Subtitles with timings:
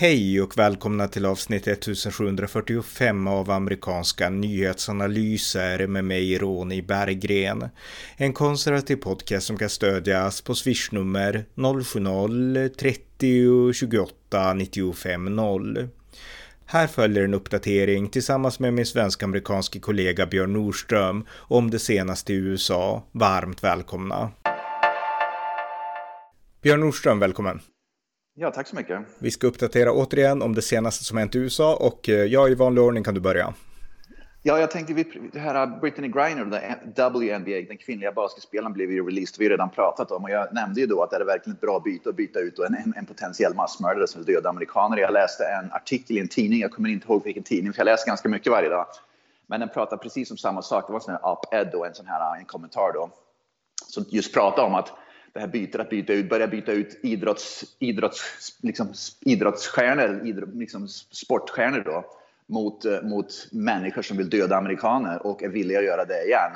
[0.00, 7.68] Hej och välkomna till avsnitt 1745 av amerikanska nyhetsanalyser med mig Ronny Berggren.
[8.16, 15.88] En konservativ podcast som kan stödjas på swishnummer 070-30 28 95 0.
[16.66, 22.36] Här följer en uppdatering tillsammans med min svensk-amerikanske kollega Björn Nordström om det senaste i
[22.36, 23.04] USA.
[23.12, 24.30] Varmt välkomna!
[26.62, 27.60] Björn Nordström, välkommen!
[28.40, 29.00] Ja, tack så mycket.
[29.18, 32.54] Vi ska uppdatera återigen om det senaste som hänt i USA och eh, ja, i
[32.54, 33.54] vanlig ordning kan du börja.
[34.42, 36.44] Ja, jag tänkte det här Brittany Griner,
[37.10, 40.80] WNBA, den kvinnliga basketspelaren blev ju released, vi har redan pratat om och jag nämnde
[40.80, 43.06] ju då att det är verkligen ett bra byte att byta ut en, en, en
[43.06, 44.96] potentiell massmördare som vill döda amerikaner.
[44.96, 47.86] Jag läste en artikel i en tidning, jag kommer inte ihåg vilken tidning, för jag
[47.86, 48.86] läser ganska mycket varje dag.
[49.46, 51.94] Men den pratar precis om samma sak, det var en sån här op-ed och en
[51.94, 53.10] sån här en kommentar då,
[53.86, 54.92] som just pratade om att
[55.32, 58.22] det här bytet att byta ut, börja byta ut idrotts, idrotts,
[58.62, 62.04] liksom, idrottsstjärnor, idrott, liksom sportstjärnor då,
[62.46, 66.52] mot, eh, mot människor som vill döda amerikaner och är villiga att göra det igen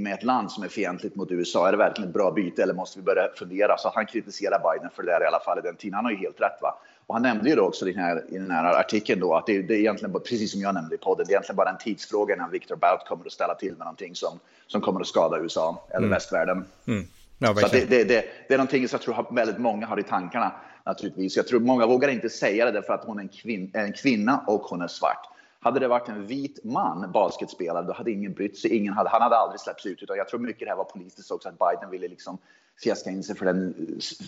[0.00, 1.68] med ett land som är fientligt mot USA.
[1.68, 3.76] Är det verkligen ett bra byte eller måste vi börja fundera?
[3.78, 5.94] Så han kritiserar Biden för det där i alla fall i den tiden.
[5.94, 6.58] Han har ju helt rätt.
[6.62, 6.78] va?
[7.06, 9.46] Och han nämnde ju då också i den här, i den här artikeln då att
[9.46, 11.78] det, det är egentligen, precis som jag nämnde i podden, det är egentligen bara en
[11.78, 15.38] tidsfråga när Victor Bout kommer att ställa till med någonting som, som kommer att skada
[15.38, 16.10] USA eller mm.
[16.10, 16.64] västvärlden.
[16.86, 17.04] Mm.
[17.38, 20.02] Ja, så det, det, det, det, är någonting som jag tror väldigt många har i
[20.02, 20.52] tankarna
[20.86, 21.36] naturligtvis.
[21.36, 24.44] Jag tror många vågar inte säga det därför att hon är en, kvin en kvinna
[24.46, 25.28] och hon är svart.
[25.60, 28.76] Hade det varit en vit man, basketspelare, då hade ingen brytt sig.
[28.76, 30.02] Ingen hade, han hade aldrig släppts ut.
[30.02, 32.38] Utan jag tror mycket det här var politiskt också, att Biden ville liksom
[32.82, 33.74] fjäska in sig för den,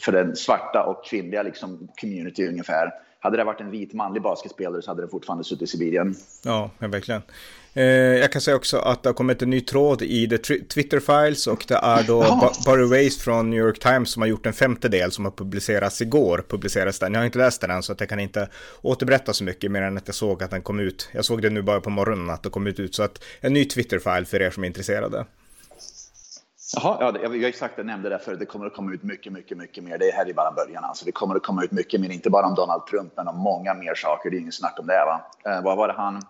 [0.00, 2.90] för den svarta och kvinnliga liksom, community ungefär.
[3.26, 6.14] Hade det varit en vit manlig basketspelare så hade det fortfarande suttit i Sibirien.
[6.44, 7.22] Ja, verkligen.
[7.74, 11.00] Eh, jag kan säga också att det har kommit en ny tråd i The Twitter
[11.00, 12.52] Files och det är då ja.
[12.66, 16.02] Barry Weiss från New York Times som har gjort en femte del som har publicerats
[16.02, 16.44] igår.
[16.48, 17.12] Publicerades den.
[17.12, 18.48] Jag har inte läst den än så att jag kan inte
[18.82, 21.08] återberätta så mycket mer än att jag såg att den kom ut.
[21.12, 23.64] Jag såg det nu bara på morgonen att det kom ut så att en ny
[23.64, 25.24] Twitter-file för er som är intresserade.
[26.74, 29.32] Jaha, ja, jag, jag exakt, jag nämnde det för det kommer att komma ut mycket,
[29.32, 29.98] mycket, mycket mer.
[29.98, 30.84] Det här är bara början.
[30.84, 33.38] Alltså, det kommer att komma ut mycket mer, inte bara om Donald Trump, men om
[33.38, 34.30] många mer saker.
[34.30, 35.04] Det är inget snack om det.
[35.06, 35.30] Va?
[35.50, 36.22] Eh, vad var det han,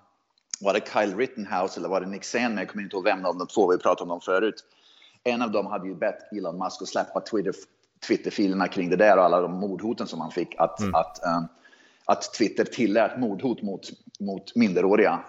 [0.60, 2.58] var det Kyle Rittenhouse eller var det Nick Sandman?
[2.58, 4.64] Jag kommer inte ihåg vem av de två, vi pratade om dem förut.
[5.24, 7.54] En av dem hade ju bett Elon Musk att släppa Twitter,
[8.08, 10.54] Twitterfilerna kring det där och alla de mordhoten som han fick.
[10.58, 10.94] Att, mm.
[10.94, 11.48] att, um,
[12.04, 13.88] att Twitter tillät mordhot mot,
[14.20, 15.20] mot minderåriga.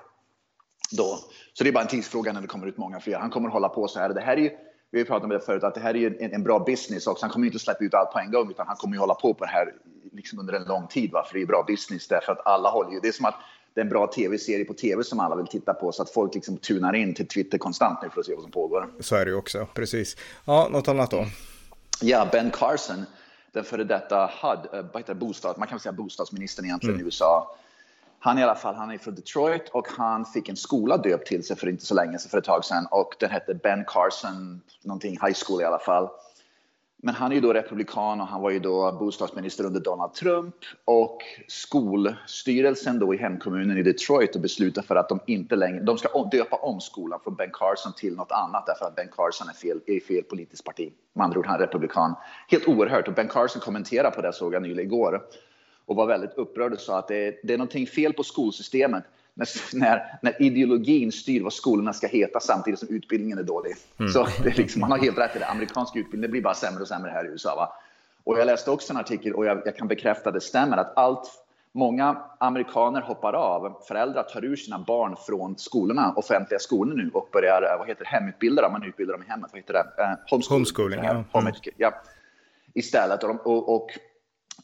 [0.92, 1.20] Då.
[1.54, 3.20] Så det är bara en tidsfråga när det kommer ut många fler.
[3.20, 4.10] Han kommer att hålla på så här.
[4.10, 4.52] Det här är ju
[4.92, 7.26] vi har pratat om det förut, att det här är en, en bra business också.
[7.26, 9.34] Han kommer inte släppa ut allt på en gång, utan han kommer ju hålla på
[9.34, 9.74] på det här
[10.12, 11.12] liksom under en lång tid.
[11.12, 11.26] Va?
[11.28, 13.00] För det är bra business därför att alla håller ju.
[13.00, 13.36] Det är som att
[13.74, 16.36] det är en bra tv-serie på tv som alla vill titta på så att folk
[16.36, 18.90] liksom tunar in till Twitter konstant nu för att se vad som pågår.
[19.00, 20.18] Så är det ju också, precis.
[20.46, 21.26] Ja, något annat då?
[22.02, 23.06] Ja, Ben Carson,
[23.52, 24.60] den före detta HUD,
[25.10, 27.02] äh, man kan säga bostadsministern egentligen mm.
[27.02, 27.58] i USA
[28.20, 31.44] han i alla fall, han är från Detroit och han fick en skola döpt till
[31.44, 32.88] sig för inte så länge sedan, för ett tag sedan.
[32.92, 36.10] Och den hette Ben Carson, någonting high school i alla fall.
[37.00, 40.56] Men han är ju då republikan och han var ju då bostadsminister under Donald Trump
[40.86, 45.98] och skolstyrelsen då i hemkommunen i Detroit och beslutade för att de inte längre, de
[45.98, 49.54] ska döpa om skolan från Ben Carson till något annat därför att Ben Carson är
[49.54, 50.94] fel, är fel politiskt parti.
[51.14, 52.16] Med andra ord, han är republikan.
[52.48, 55.22] Helt oerhört och Ben Carson kommenterade på det såg jag nyligen igår
[55.88, 59.04] och var väldigt upprörd och sa att det, det är någonting fel på skolsystemet
[59.74, 63.76] när, när, ideologin styr vad skolorna ska heta samtidigt som utbildningen är dålig.
[64.00, 64.12] Mm.
[64.12, 65.46] Så det är liksom, man har helt rätt i det.
[65.46, 67.56] Amerikansk utbildning blir bara sämre och sämre här i USA.
[67.56, 67.74] Va?
[68.24, 70.98] Och jag läste också en artikel och jag, jag kan bekräfta att det stämmer att
[70.98, 71.44] allt
[71.78, 73.82] Många amerikaner hoppar av.
[73.88, 78.62] Föräldrar tar ur sina barn från skolorna, offentliga skolor nu och börjar vad heter hemutbilda
[78.62, 78.72] dem.
[78.72, 79.50] Man utbildar dem i hemmet.
[79.52, 80.04] Vad heter det?
[80.04, 80.60] Eh, homeschooling.
[80.60, 81.40] homeschooling ja.
[81.40, 81.54] Mm.
[81.78, 81.94] ja.
[82.74, 83.24] Istället.
[83.24, 83.90] Och, och, och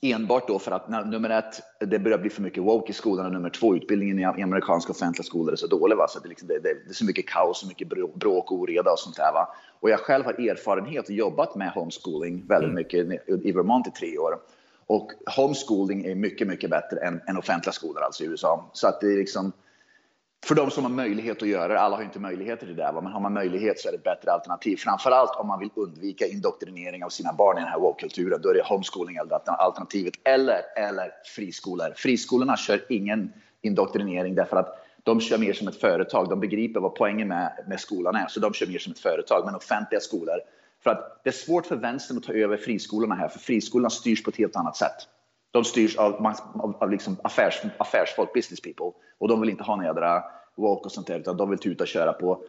[0.02, 3.32] enbart då för att nummer ett, det börjar bli för mycket woke i skolan och
[3.32, 5.96] nummer två, utbildningen i amerikanska offentliga skolor är så dålig.
[5.98, 6.08] Va?
[6.08, 8.92] Så det, liksom, det, det, det är så mycket kaos, så mycket bråk och oreda
[8.92, 9.34] och sånt där.
[9.34, 9.48] Va?
[9.80, 12.76] Och jag själv har erfarenhet och jobbat med homeschooling väldigt mm.
[12.76, 14.40] mycket i Vermont i tre år.
[14.88, 18.70] Och homeschooling är mycket, mycket bättre än, än offentliga skolor alltså i USA.
[18.74, 19.52] Så att det är liksom,
[20.44, 21.80] för de som har möjlighet att göra det.
[21.80, 24.32] Alla har inte möjlighet till det, men har man möjlighet så är det ett bättre
[24.32, 24.78] alternativ.
[24.78, 28.42] Framförallt om man vill undvika indoktrinering av sina barn i den här woke-kulturen.
[28.42, 31.94] Då är det homeschooling alternativet eller, eller friskolor.
[31.96, 36.30] Friskolorna kör ingen indoktrinering därför att de kör mer som ett företag.
[36.30, 39.46] De begriper vad poängen med, med skolan är, så de kör mer som ett företag.
[39.46, 40.40] Men offentliga skolor,
[40.84, 44.24] för att det är svårt för vänstern att ta över friskolorna här, för friskolorna styrs
[44.24, 45.08] på ett helt annat sätt.
[45.54, 48.92] De styrs av, av, av liksom affärs, affärsfolk, business people.
[49.18, 50.24] Och de vill inte ha några jädra
[50.56, 52.44] walk och sånt där, utan de vill tuta och köra på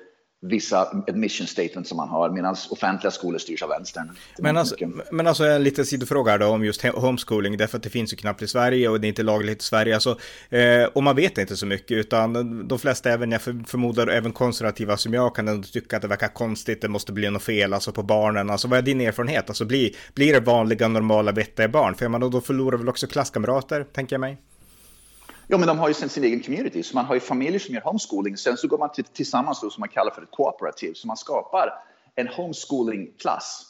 [0.46, 4.10] vissa admission statement som man har, medan offentliga skolor styrs av vänstern.
[4.38, 4.76] Men alltså,
[5.10, 8.42] men alltså en liten sidofråga då om just homeschooling, därför att det finns ju knappt
[8.42, 9.94] i Sverige och det är inte lagligt i Sverige.
[9.94, 14.32] Alltså, eh, och man vet inte så mycket, utan de flesta, även jag förmodar, även
[14.32, 17.72] konservativa som jag, kan ändå tycka att det verkar konstigt, det måste bli något fel
[17.72, 18.50] alltså på barnen.
[18.50, 19.48] Alltså vad är din erfarenhet?
[19.48, 21.94] Alltså blir, blir det vanliga, normala, vettiga barn?
[21.94, 24.38] För man, då förlorar väl också klasskamrater, tänker jag mig?
[25.46, 27.74] Ja, men de har ju sin, sin egen community, så man har ju familjer som
[27.74, 28.36] gör homeschooling.
[28.36, 31.16] Sen så går man till, tillsammans då, som man kallar för ett kooperativ, så man
[31.16, 31.72] skapar
[32.14, 33.66] en homeschooling-klass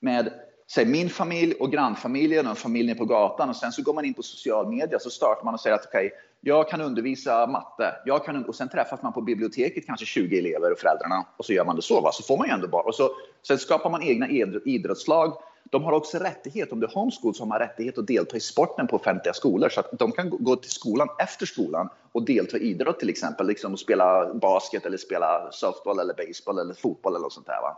[0.00, 0.32] med
[0.70, 4.14] säg, min familj och grannfamiljen och familjen på gatan och sen så går man in
[4.14, 7.94] på social media så startar man och säger att okej, okay, jag kan undervisa matte.
[8.04, 11.52] Jag kan, och sen träffas man på biblioteket, kanske 20 elever och föräldrarna och så
[11.52, 12.00] gör man det så.
[12.00, 12.12] Va?
[12.12, 12.82] Så får man ju ändå bara.
[12.82, 13.10] Och så,
[13.42, 14.28] sen skapar man egna
[14.64, 15.32] idrottslag
[15.70, 18.40] de har också rättighet, om du är homeschool så har man rättighet att delta i
[18.40, 19.68] sporten på offentliga skolor.
[19.68, 23.46] Så att de kan gå till skolan efter skolan och delta i idrott till exempel.
[23.46, 27.60] Liksom spela basket eller spela softball eller baseball eller fotboll eller något sånt där.
[27.62, 27.76] Va?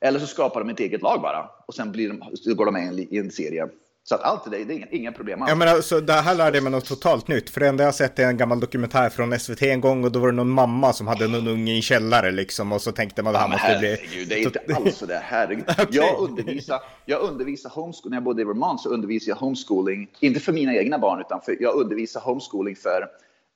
[0.00, 2.98] Eller så skapar de ett eget lag bara och sen blir de, går de med
[2.98, 3.68] i en serie.
[4.08, 5.48] Så att allt det, det är inga, inga problem alls.
[5.48, 7.50] Ja, men alltså, det här lärde jag mig något totalt nytt.
[7.50, 10.18] För det enda jag sett är en gammal dokumentär från SVT en gång och då
[10.18, 13.22] var det någon mamma som hade någon unge i en källare liksom och så tänkte
[13.22, 13.88] man att han måste bli...
[13.88, 15.20] Herregud, det är inte alls så där.
[15.24, 15.64] Herregud.
[15.70, 15.86] okay.
[15.90, 20.40] Jag undervisar, jag undervisar homeschooling, när jag bodde i Vermont så undervisade jag homeschooling, inte
[20.40, 23.02] för mina egna barn utan för, jag undervisar homeschooling för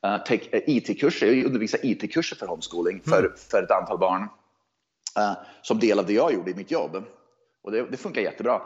[0.06, 1.26] uh, uh, IT-kurser.
[1.26, 3.32] Jag undervisar IT-kurser för homeschooling för, mm.
[3.50, 4.22] för ett antal barn.
[5.18, 5.32] Uh,
[5.62, 7.04] som del av det jag gjorde i mitt jobb.
[7.62, 8.60] Och det, det funkar jättebra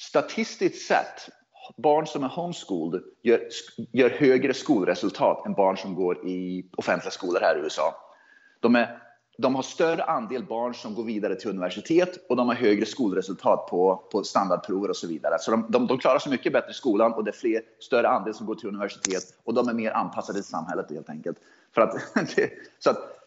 [0.00, 1.28] statistiskt sett,
[1.76, 3.40] barn som är homeschooled gör,
[3.92, 7.94] gör högre skolresultat än barn som går i offentliga skolor här i USA.
[8.60, 9.02] De, är,
[9.38, 13.66] de har större andel barn som går vidare till universitet och de har högre skolresultat
[13.66, 15.36] på, på standardprover och så vidare.
[15.38, 18.08] Så de, de, de klarar sig mycket bättre i skolan och det är fler, större
[18.08, 21.38] andel som går till universitet och de är mer anpassade till samhället helt enkelt.
[21.74, 21.94] För att,
[22.78, 23.19] så att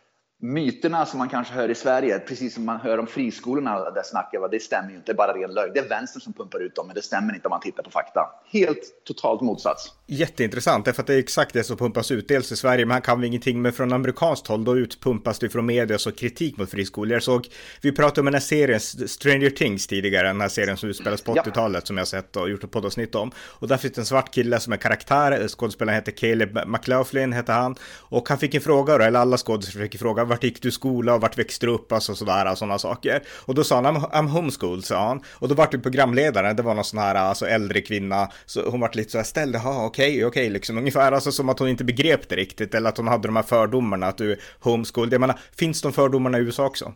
[0.44, 4.50] myterna som man kanske hör i Sverige, precis som man hör om friskolorna där snackar,
[4.52, 5.72] det stämmer ju inte, det är bara ren lögn.
[5.74, 7.90] Det är vänstern som pumpar ut dem, men det stämmer inte om man tittar på
[7.90, 8.22] fakta.
[8.52, 9.92] Helt totalt motsats.
[10.08, 13.02] Jätteintressant, därför att det är exakt det som pumpas ut, dels i Sverige, men här
[13.02, 16.70] kan vi ingenting, men från amerikanskt håll, då utpumpas det från media så kritik mot
[16.72, 17.14] friskolor.
[17.14, 17.48] Jag såg,
[17.82, 21.34] vi pratade om den här serien, Stranger Things tidigare, den här serien som utspelas på
[21.34, 23.32] 80-talet, som jag sett och gjort ett poddavsnitt om.
[23.38, 27.54] Och där finns det en svart kille som är karaktär, skådespelaren heter Caleb McLaughlin, heter
[27.54, 30.70] han, och han fick en fråga, eller alla skådespelare fick en fråga, vart gick du
[30.70, 33.24] i skola och vart växte du upp, alltså sådär, sådana saker.
[33.46, 35.22] Och då sa han, I'm, I'm homeschooled, sa han.
[35.40, 38.80] Och då vart du programledare, det var någon sån här, alltså äldre kvinna, så hon
[38.80, 41.60] vart lite så här ställd, jaha, okej, okay, okej, okay, liksom ungefär, alltså som att
[41.60, 44.40] hon inte begrep det riktigt, eller att hon hade de här fördomarna, att du är
[44.60, 45.14] homeschooled.
[45.14, 46.94] Jag menar, finns de fördomarna i USA också?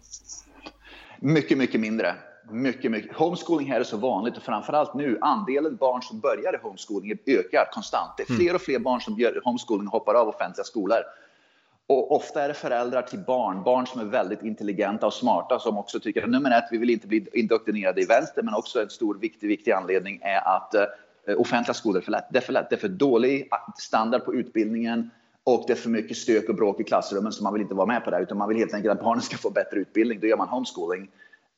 [1.22, 2.16] Mycket, mycket mindre.
[2.52, 3.16] Mycket, mycket.
[3.16, 7.72] Homeschooling här är så vanligt och framförallt nu, andelen barn som börjar i homeschooling ökar
[7.72, 8.12] konstant.
[8.18, 10.98] Det är fler och fler barn som gör homeschooling och hoppar av offentliga skolor.
[11.88, 15.78] Och ofta är det föräldrar till barn, barn som är väldigt intelligenta och smarta som
[15.78, 18.90] också tycker att nummer ett, vi vill inte bli indoktrinerade i vänster, men också en
[18.90, 20.86] stor viktig, viktig anledning är att eh,
[21.38, 22.26] offentliga skolor är för lätt.
[22.32, 22.70] Det är för lätt.
[22.70, 25.10] Det är för dålig standard på utbildningen
[25.44, 27.88] och det är för mycket stök och bråk i klassrummen så man vill inte vara
[27.88, 30.20] med på det, utan man vill helt enkelt att barnen ska få bättre utbildning.
[30.20, 31.10] Då gör man homeschooling.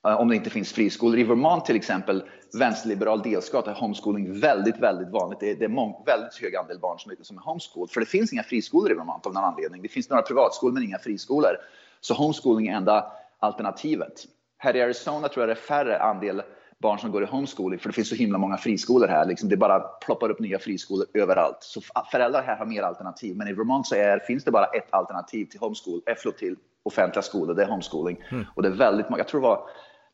[0.08, 1.20] Eh, om det inte finns friskolor.
[1.20, 2.24] I Vermont till exempel,
[2.60, 5.40] vänsterliberal delstat, är homeschooling väldigt, väldigt vanligt.
[5.40, 7.92] Det är, det är väldigt hög andel barn som, som är homeschooled.
[7.92, 9.82] För det finns inga friskolor i Vermont av någon anledning.
[9.82, 11.58] Det finns några privatskolor men inga friskolor.
[12.02, 14.26] Så homeschooling är enda alternativet.
[14.58, 16.42] Här i Arizona tror jag det är färre andel
[16.82, 19.26] barn som går i homeschooling för det finns så himla många friskolor här.
[19.26, 21.58] Liksom det bara ploppar upp nya friskolor överallt.
[21.60, 23.38] Så föräldrar här har mer alternativ.
[23.38, 27.22] Men i Vermont så är, finns det bara ett alternativ till homeschool, eh, till offentliga
[27.22, 27.54] skolor.
[27.54, 28.24] Det är homeschooling.
[28.32, 28.46] Mm.
[28.56, 29.70] Och det är väldigt många, jag tror det var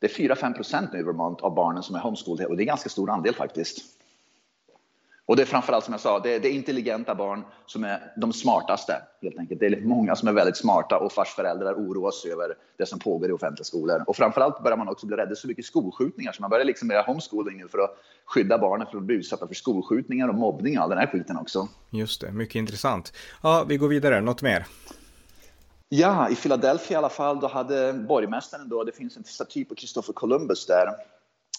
[0.08, 2.64] det är 4-5 procent nu i Vermont av barnen som är homeschooled och det är
[2.64, 3.78] en ganska stor andel faktiskt.
[5.26, 8.14] Och det är framförallt som jag sa, det är, det är intelligenta barn som är
[8.18, 9.60] de smartaste helt enkelt.
[9.60, 13.30] Det är många som är väldigt smarta och vars föräldrar oroas över det som pågår
[13.30, 14.04] i offentliga skolor.
[14.08, 15.30] Och framförallt börjar man också bli rädd.
[15.30, 18.58] Det är så mycket skolskjutningar så man börjar liksom göra homeschooling nu för att skydda
[18.58, 21.68] barnen från att bli utsatta för skolskjutningar och mobbning och all den här skiten också.
[21.90, 23.14] Just det, mycket intressant.
[23.44, 24.22] Ja, vi går vidare.
[24.22, 24.66] Något mer?
[25.90, 29.76] Ja, i Philadelphia i alla fall, då hade borgmästaren då, det finns en staty på
[29.76, 30.90] Christopher Columbus där.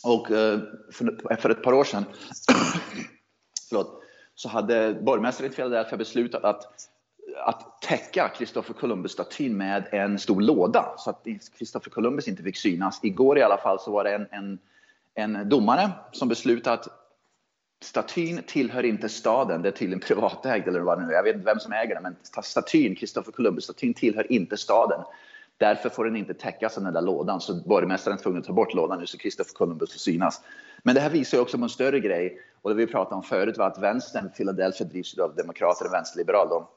[0.05, 0.61] Och eh,
[1.39, 2.05] för ett par år sedan
[3.69, 4.03] förlåt,
[4.35, 6.63] så hade borgmästaren i Philadelphia beslutat att,
[7.45, 13.01] att täcka Christopher Columbus-statyn med en stor låda så att Christopher Columbus inte fick synas.
[13.03, 14.59] Igår i alla fall så var det en, en,
[15.15, 17.06] en domare som beslutade att
[17.81, 21.17] statyn tillhör inte staden, det är tydligen privatägd eller vad det nu är.
[21.17, 25.01] Jag vet inte vem som äger den, men statyn, Kristoffer Columbus-statyn tillhör inte staden.
[25.59, 28.53] Därför får den inte täckas av den där lådan, så borgmästaren är tvungen att ta
[28.53, 30.41] bort lådan nu så Kristoffer Columbus får synas.
[30.83, 33.59] Men det här visar också på en större grej, och det vi pratade om förut
[33.59, 36.71] var att vänstern, Philadelphia drivs av demokrater och vänsterliberal då,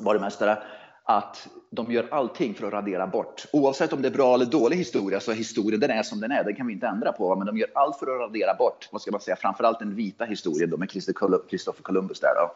[0.00, 0.62] borgmästare,
[1.08, 3.44] att de gör allting för att radera bort.
[3.52, 6.30] Oavsett om det är bra eller dålig historia så är historien den är som den
[6.30, 6.44] är.
[6.44, 7.36] Den kan vi inte ändra på.
[7.36, 10.24] Men de gör allt för att radera bort, vad ska man säga, framförallt den vita
[10.24, 12.54] historien då med Christopher Columbus där då.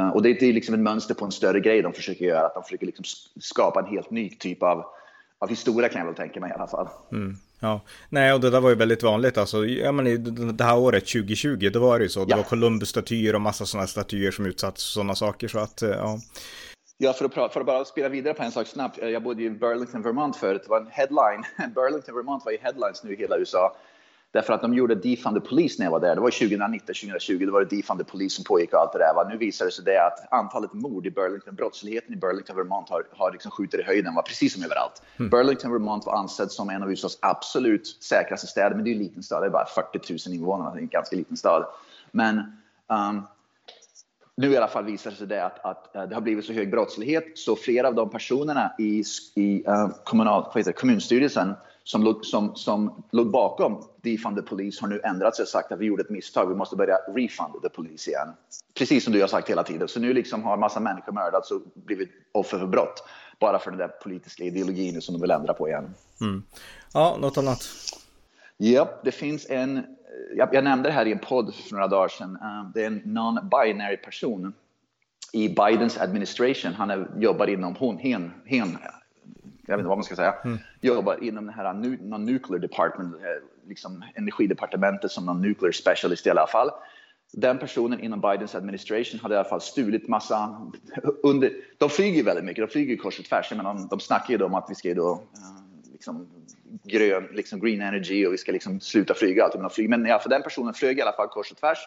[0.00, 2.46] Uh, och det, är liksom ett mönster på en större grej de försöker göra.
[2.46, 3.04] Att de försöker liksom
[3.40, 4.84] skapa en helt ny typ av,
[5.38, 6.88] av historia kan jag väl tänka mig i alla fall.
[7.12, 7.36] Mm.
[7.60, 9.66] Ja, nej och det där var ju väldigt vanligt alltså.
[9.66, 12.24] Ja men det här året 2020, då var det ju så.
[12.24, 12.36] Det ja.
[12.36, 15.48] var Columbus-statyer och massa sådana statyer som utsatts för sådana saker.
[15.48, 16.18] Så att, eh, ja.
[17.02, 18.98] Ja, för att, för att bara spela vidare på en sak snabbt.
[19.02, 20.62] Jag bodde i Burlington, Vermont förut.
[20.64, 21.44] Det var en headline.
[21.74, 23.76] Burlington, Vermont var i headlines nu i hela USA.
[24.30, 26.14] Därför att de gjorde Defund the Police när jag var där.
[26.14, 27.46] Det var 2019, 2020.
[27.46, 29.28] Då var det Defund the Police som pågick och allt det där.
[29.28, 33.04] Nu visar det sig det att antalet mord i Burlington, brottsligheten i Burlington, Vermont har,
[33.10, 35.02] har liksom skjutit i höjden, var precis som överallt.
[35.18, 35.30] Mm.
[35.30, 38.98] Burlington, Vermont var ansedd som en av USAs absolut säkraste städer, men det är en
[38.98, 39.42] liten stad.
[39.42, 40.74] Det är bara 40 000 invånare.
[40.74, 41.66] Det är en ganska liten stad.
[42.12, 42.36] Men
[42.88, 43.22] um,
[44.42, 46.52] nu i alla fall visar det sig det att, att, eh, det har blivit så
[46.52, 52.24] hög brottslighet så flera av de personerna i, i uh, kommunal, heter, kommunstyrelsen som låg,
[52.24, 55.86] som, som låg bakom Defund the Police har nu ändrat sig och sagt att vi
[55.86, 58.28] gjorde ett misstag, vi måste börja refund the police igen.
[58.74, 59.88] Precis som du har sagt hela tiden.
[59.88, 63.04] Så nu liksom har massa människor mördats och blivit offer för brott.
[63.40, 65.94] Bara för den där politiska ideologin som de vill ändra på igen.
[66.20, 66.42] Mm.
[66.94, 67.68] Ja, något annat?
[68.56, 69.82] Ja, det finns en
[70.36, 72.38] jag, jag, nämnde det här i en podd för några dagar sedan.
[72.42, 74.52] Uh, det är en non-binary person
[75.32, 76.72] i Bidens administration.
[76.72, 78.78] Han är, jobbar inom hon, hen, hen,
[79.66, 80.58] jag vet inte vad man ska säga, mm.
[80.80, 86.70] jobbar inom det här non-nuclear department, eh, liksom energidepartementet som non-nuclear specialist i alla fall.
[87.32, 90.70] Den personen inom Bidens administration hade i alla fall stulit massa,
[91.22, 94.44] under, de flyger väldigt mycket, de flyger kors och tvärs, men de, de snackar ju
[94.44, 95.61] om att vi ska då uh,
[96.02, 96.26] liksom
[96.84, 99.60] grön, liksom green energy och vi ska liksom sluta flyga Allt.
[99.60, 99.90] med flyg.
[99.90, 101.78] Men ja, för den personen flög i alla fall kors och tvärs.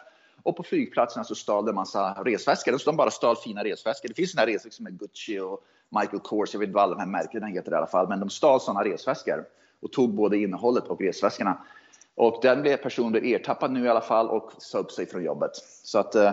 [0.42, 2.78] Och på flygplatserna så stal de en massa resväskor.
[2.78, 4.08] Så de bara stal fina resväskor.
[4.08, 5.60] Det finns sådana resväskor som är Gucci och
[6.00, 8.08] Michael Kors, jag vet inte vad alla de här märkena heter i alla fall.
[8.08, 9.44] Men de stal sådana resväskor
[9.80, 11.64] och tog både innehållet och resväskorna.
[12.16, 15.50] Och den personen blev ertappad nu i alla fall och sa upp sig från jobbet.
[15.84, 16.32] Så att uh,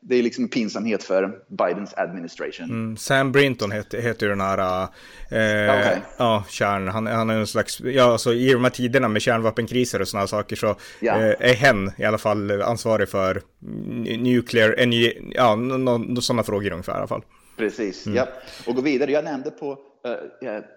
[0.00, 2.70] det är liksom pinsamhet för Bidens administration.
[2.70, 4.82] Mm, Sam Brinton heter, heter ju den här,
[5.30, 5.98] eh, okay.
[6.18, 10.00] ja, kärn, han, han är en slags, ja, alltså i de här tiderna med kärnvapenkriser
[10.00, 11.20] och sådana saker så ja.
[11.20, 13.42] eh, är hen i alla fall ansvarig för
[14.18, 15.58] nuclear, energy, ja,
[16.20, 17.22] sådana frågor ungefär i alla fall.
[17.56, 18.16] Precis, mm.
[18.16, 18.28] ja.
[18.66, 19.76] Och gå vidare, jag nämnde på, uh,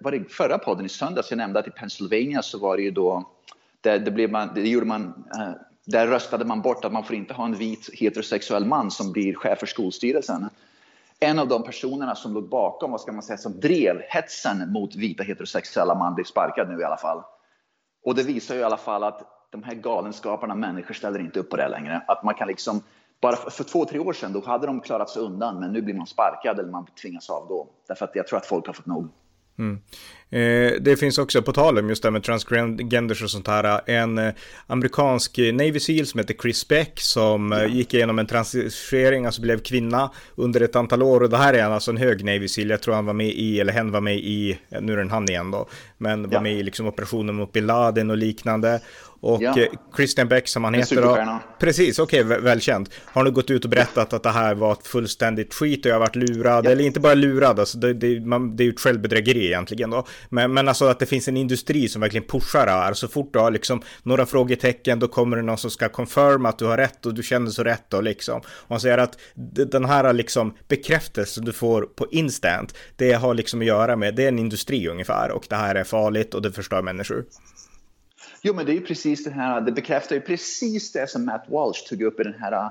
[0.02, 2.92] var det förra podden i söndags, jag nämnde att i Pennsylvania så var det ju
[2.92, 3.33] då,
[3.84, 5.52] där, det, blev man, det gjorde man eh,
[5.86, 9.36] där röstade man bort att man får inte ha en vit heterosexuell man som blir
[9.36, 10.50] chef för skolstyrelsen.
[11.20, 14.96] En av de personerna som låg bakom, vad ska man säga, som drev hetsen mot
[14.96, 17.24] vita heterosexuella man blir sparkad nu i alla fall.
[18.04, 21.50] Och det visar ju i alla fall att de här galenskaparna, människor ställer inte upp
[21.50, 22.04] på det längre.
[22.08, 22.82] Att man kan liksom,
[23.22, 25.82] bara för, för två, tre år sedan, då hade de klarat sig undan, men nu
[25.82, 27.68] blir man sparkad eller man tvingas avgå.
[27.88, 29.10] Därför att jag tror att folk har fått nog.
[29.58, 29.82] Mm.
[30.34, 34.18] Eh, det finns också, på tal om just det med transgenders och sånt här, en
[34.18, 34.34] eh,
[34.68, 37.66] amerikansk Navy Seal som heter Chris Beck som ja.
[37.66, 41.24] gick igenom en transitionering, alltså blev kvinna under ett antal år.
[41.24, 43.60] Och det här är alltså en hög Navy Seal, jag tror han var med i,
[43.60, 46.42] eller hen var med i, nu är den han igen då, men var ja.
[46.42, 48.82] med i liksom operationen mot Bin Laden och liknande.
[49.24, 49.60] Och ja.
[49.60, 51.40] Eh, Christian Beck som han heter då.
[51.60, 52.90] Precis, okej, okay, välkänt.
[53.06, 55.96] Har nu gått ut och berättat att det här var ett fullständigt skit och jag
[55.96, 56.66] har varit lurad.
[56.66, 56.70] Ja.
[56.70, 60.06] Eller inte bara lurad, alltså det, det, man, det är ju ett självbedrägeri egentligen då.
[60.30, 62.94] Men, men alltså att det finns en industri som verkligen pushar det här.
[62.94, 66.60] Så fort du har liksom några frågetecken då kommer det någon som ska confirma att
[66.60, 68.38] du har rätt och du känner så rätt och liksom.
[68.40, 69.18] Och han säger att
[69.72, 74.24] den här liksom bekräftelsen du får på instant, det har liksom att göra med, det
[74.24, 77.26] är en industri ungefär och det här är farligt och det förstör människor.
[78.42, 81.46] Jo, men det är ju precis det här, det bekräftar ju precis det som Matt
[81.48, 82.70] Walsh tog upp i den här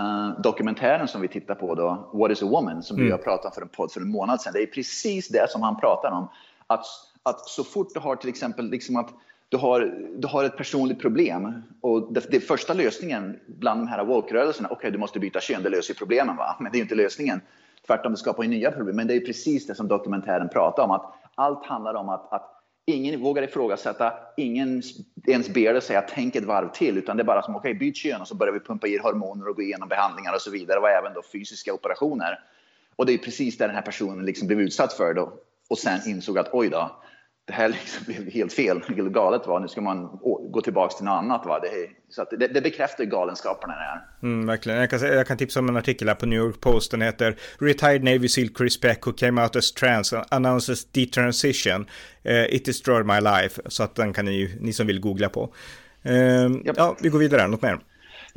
[0.00, 3.06] uh, dokumentären som vi tittar på då, What is a woman, som mm.
[3.06, 4.52] vi har pratat om för en podd för en månad sedan.
[4.52, 6.28] Det är precis det som han pratar om.
[6.66, 6.86] Att,
[7.22, 9.10] att så fort du har till exempel liksom att
[9.48, 14.04] du har, du har ett personligt problem och det, det första lösningen bland de här
[14.04, 16.78] woke-rörelserna, okej okay, du måste byta kön, det löser ju problemen va, men det är
[16.78, 17.40] ju inte lösningen.
[17.86, 18.96] Tvärtom, det skapar ju nya problem.
[18.96, 22.62] Men det är precis det som dokumentären pratar om, att allt handlar om att, att
[22.86, 24.82] ingen vågar ifrågasätta, ingen
[25.26, 27.78] ens ber dig säga tänk ett varv till, utan det är bara som okej, okay,
[27.78, 30.50] byt kön och så börjar vi pumpa i hormoner och gå igenom behandlingar och så
[30.50, 32.38] vidare och även då fysiska operationer.
[32.96, 35.32] Och det är precis det den här personen liksom blev utsatt för då
[35.70, 37.00] och sen insåg att oj då,
[37.46, 39.46] det här liksom blev helt fel, helt galet.
[39.46, 39.58] Va?
[39.58, 40.08] Nu ska man
[40.50, 41.46] gå tillbaka till något annat.
[41.46, 41.60] Va?
[41.60, 41.68] Det,
[42.08, 44.00] så det, det bekräftar galenskaperna här.
[44.22, 44.78] Mm, verkligen.
[44.78, 46.90] Jag kan, jag kan tipsa om en artikel här på New York Post.
[46.90, 51.86] Den heter Retired Navy SEAL Chris Beck who came out as trans announces detransition.
[52.28, 53.62] Uh, it destroyed my life.
[53.66, 55.54] Så att den kan ni, ni som vill googla på.
[56.06, 56.12] Uh,
[56.66, 56.74] yep.
[56.76, 57.46] Ja, vi går vidare.
[57.46, 57.78] Något mer?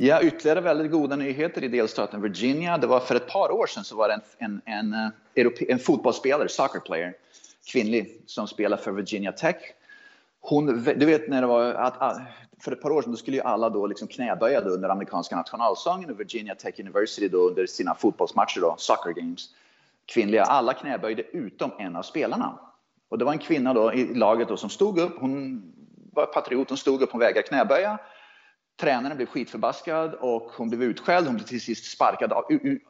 [0.00, 2.78] Ja, ytterligare väldigt goda nyheter i delstaten Virginia.
[2.78, 5.52] Det var för ett par år sedan så var det en, en, en, eh, en,
[5.68, 7.14] en fotbollsspelare, soccer player,
[7.72, 9.56] kvinnlig, som spelar för Virginia Tech.
[10.40, 12.20] Hon, du vet när det var att, ah,
[12.60, 15.36] för ett par år sedan då skulle ju alla då liksom knäböja då under amerikanska
[15.36, 19.48] nationalsången och Virginia Tech University då under sina fotbollsmatcher då, soccer games.
[20.06, 22.58] Kvinnliga, alla knäböjde utom en av spelarna.
[23.08, 25.62] Och det var en kvinna då i laget då som stod upp, hon
[26.12, 27.98] var patriot, hon stod upp, hon vägrade knäböja.
[28.80, 31.26] Tränaren blev skitförbaskad och hon blev utskälld.
[31.26, 32.44] Hon blev till sist sparkad av,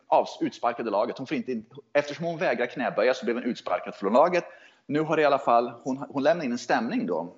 [0.09, 1.19] av, utsparkad i laget.
[1.19, 4.45] Hon får inte, eftersom hon vägrar knäböja så blev hon utsparkad från laget.
[4.87, 7.35] Nu har i alla fall, hon, hon lämnat in en stämning då.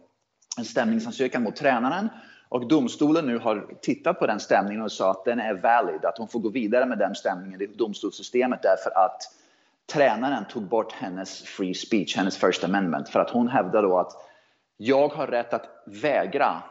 [0.58, 2.08] En stämningsansökan mot tränaren.
[2.48, 6.18] Och domstolen nu har tittat på den stämningen och sa att den är valid, att
[6.18, 9.22] hon får gå vidare med den stämningen i domstolssystemet därför att
[9.92, 14.12] tränaren tog bort hennes free speech, hennes first amendment, för att hon hävdar då att
[14.76, 16.62] jag har rätt att vägra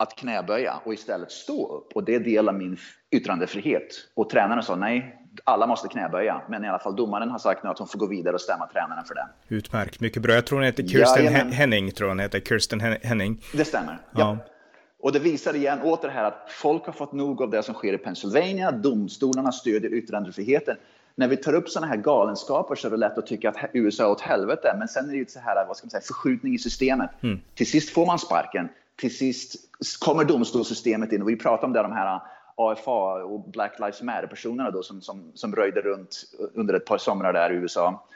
[0.00, 2.76] att knäböja och istället stå upp och det är del av min
[3.10, 3.86] yttrandefrihet.
[4.14, 6.42] Och tränaren sa nej, alla måste knäböja.
[6.48, 8.66] Men i alla fall domaren har sagt nu att hon får gå vidare och stämma
[8.66, 9.28] tränaren för det.
[9.48, 10.34] Utmärkt, mycket bra.
[10.34, 12.40] Jag tror hon heter Kirsten ja, Henning, tror hon heter.
[12.40, 13.40] Kirsten Henning.
[13.52, 13.98] Det stämmer.
[14.10, 14.20] Ja.
[14.20, 14.38] ja.
[15.00, 17.92] Och det visar igen åter här att folk har fått nog av det som sker
[17.92, 18.72] i Pennsylvania.
[18.72, 20.76] Domstolarna stödjer yttrandefriheten
[21.18, 24.04] när vi tar upp sådana här galenskaper så är det lätt att tycka att USA
[24.04, 24.74] är åt helvete.
[24.78, 27.10] Men sen är det ju så här, vad ska man säga, förskjutning i systemet.
[27.22, 27.40] Mm.
[27.54, 28.68] Till sist får man sparken.
[28.98, 29.56] Till sist
[30.00, 32.20] kommer domstolssystemet in och vi pratar om det, de här
[32.56, 36.24] AFA och Black Lives Matter-personerna då som, som, som röjde runt
[36.54, 38.08] under ett par somrar där i USA.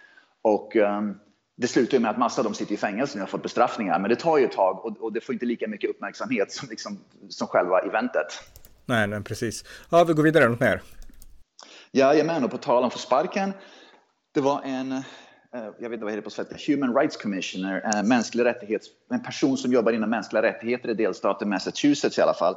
[0.42, 1.18] Och um,
[1.56, 3.98] det slutar ju med att massa av dem sitter i fängelse och har fått bestraffningar.
[3.98, 6.68] Men det tar ju ett tag och, och det får inte lika mycket uppmärksamhet som,
[6.68, 6.98] liksom,
[7.28, 8.26] som själva eventet.
[8.86, 9.64] Nej, nej, precis.
[9.90, 10.82] Ja, vi går vidare, något mer?
[11.92, 13.52] Jajamän, och på tal om få sparken.
[14.34, 15.02] Det var en,
[15.54, 18.88] Eh, jag vet inte vad det heter på svenska, Human Rights Commissioner, eh, en, rättighets,
[19.08, 22.54] en person som jobbar inom mänskliga rättigheter i delstaten Massachusetts i alla fall.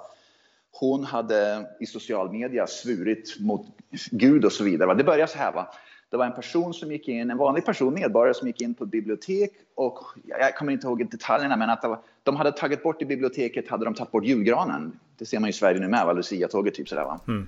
[0.71, 3.67] Hon hade i social media svurit mot
[4.11, 4.93] Gud och så vidare.
[4.93, 5.51] Det började så här.
[5.51, 5.73] Va?
[6.09, 8.83] Det var en person som gick in, en vanlig person, medborgare som gick in på
[8.83, 13.01] ett bibliotek och jag kommer inte ihåg detaljerna men att var, de hade tagit bort
[13.01, 14.99] i biblioteket hade de tagit bort julgranen.
[15.17, 17.19] Det ser man i Sverige nu med, Lucia-tåget typ sådär va.
[17.27, 17.47] Mm.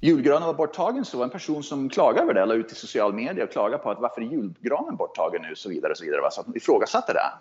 [0.00, 3.44] Julgranen var borttagen så en person som klagade över det la ut i social media
[3.44, 6.30] och klagade på att varför är julgranen borttagen nu och så vidare och så vidare.
[6.30, 7.32] Så att de ifrågasatte det.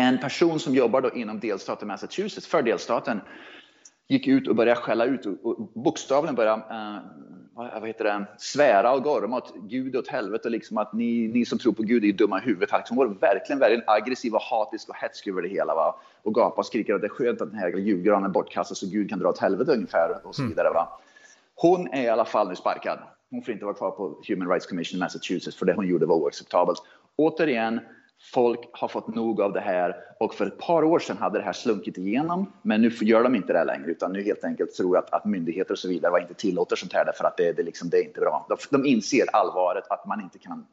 [0.00, 3.20] En person som jobbar då inom delstaten Massachusetts för delstaten
[4.08, 6.98] gick ut och började skälla ut och, och bokstavligen började uh,
[7.54, 10.48] vad heter det, svära och gorma åt Gud åt helvete.
[10.48, 12.70] Liksom att ni, ni som tror på Gud är dumma i huvudet.
[12.70, 15.74] Han liksom var verkligen, verkligen aggressiv och hatisk och hätsk över det hela.
[15.74, 16.00] Va?
[16.22, 18.86] Och gapade och skriker att det är skönt att den här julgranen är bortkastad så
[18.86, 20.26] Gud kan dra åt helvete ungefär.
[20.26, 20.50] Och så mm.
[20.50, 20.70] vidare.
[20.70, 21.00] Va?
[21.54, 22.98] Hon är i alla fall nu sparkad.
[23.30, 26.06] Hon får inte vara kvar på Human Rights Commission i Massachusetts för det hon gjorde
[26.06, 26.78] var oacceptabelt.
[27.16, 27.80] Återigen,
[28.32, 31.44] folk har fått nog av det här och för ett par år sedan hade det
[31.44, 32.52] här slunkit igenom.
[32.62, 35.24] Men nu gör de inte det längre utan nu helt enkelt tror jag att, att
[35.24, 38.04] myndigheter och så vidare inte tillåter sånt här därför att det, det, liksom, det är
[38.04, 38.46] inte bra.
[38.48, 40.66] De, de inser allvaret att man inte kan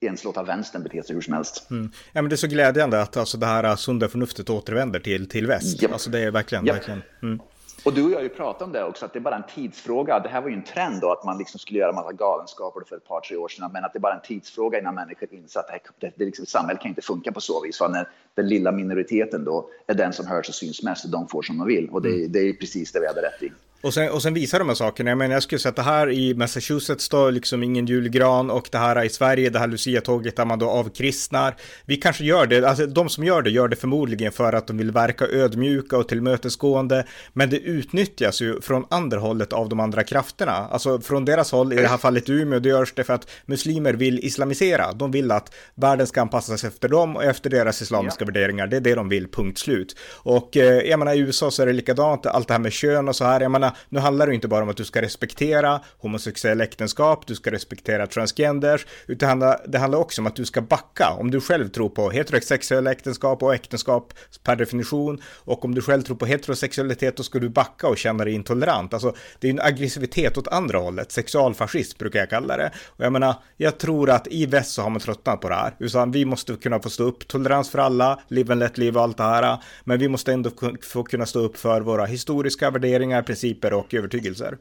[0.00, 1.70] ens låta vänstern bete sig hur som helst.
[1.70, 1.90] Mm.
[2.12, 5.46] Ja, men det är så glädjande att alltså, det här sunda förnuftet återvänder till, till
[5.46, 5.82] väst.
[5.82, 5.92] Yep.
[5.92, 6.76] Alltså det är verkligen, yep.
[6.76, 7.02] verkligen.
[7.22, 7.40] Mm.
[7.84, 9.46] Och du och jag har ju pratat om det också, att det är bara en
[9.54, 10.20] tidsfråga.
[10.20, 12.96] Det här var ju en trend då, att man liksom skulle göra massa galenskaper för
[12.96, 15.60] ett par, tre år sedan, men att det är bara en tidsfråga innan människor inser
[15.60, 17.78] att det, här, det, det liksom, samhället kan inte funka på så vis.
[17.78, 21.28] För när den lilla minoriteten då är den som hörs och syns mest och de
[21.28, 21.88] får som de vill.
[21.90, 23.52] Och det, det är precis det vi hade rätt i.
[23.80, 25.82] Och sen, och sen visar de här sakerna, jag menar jag skulle säga att det
[25.82, 30.36] här i Massachusetts står liksom ingen julgran och det här i Sverige, det här Lucia-tåget
[30.36, 31.56] där man då avkristnar.
[31.84, 34.78] Vi kanske gör det, alltså de som gör det gör det förmodligen för att de
[34.78, 40.04] vill verka ödmjuka och tillmötesgående, men det utnyttjas ju från andra hållet av de andra
[40.04, 40.52] krafterna.
[40.52, 43.92] Alltså från deras håll, i det här fallet Umeå, det görs det för att muslimer
[43.92, 44.92] vill islamisera.
[44.92, 48.26] De vill att världen ska anpassas efter dem och efter deras islamiska ja.
[48.26, 48.66] värderingar.
[48.66, 49.96] Det är det de vill, punkt slut.
[50.12, 53.08] Och eh, jag menar i USA så är det likadant, allt det här med kön
[53.08, 55.80] och så här, jag menar nu handlar det inte bara om att du ska respektera
[55.98, 61.10] homosexuella äktenskap, du ska respektera transgenders, utan det handlar också om att du ska backa.
[61.18, 66.02] Om du själv tror på heterosexuella äktenskap och äktenskap per definition, och om du själv
[66.02, 68.94] tror på heterosexualitet, då ska du backa och känna dig intolerant.
[68.94, 72.70] Alltså, det är en aggressivitet åt andra hållet, sexualfascism brukar jag kalla det.
[72.86, 75.74] Och jag menar, jag tror att i väst så har man tröttnat på det här,
[75.78, 79.04] utan vi måste kunna få stå upp, tolerans för alla, live and let live och
[79.04, 80.50] allt det här, men vi måste ändå
[80.82, 84.58] få kunna stå upp för våra historiska värderingar, principer principer och övertygelser.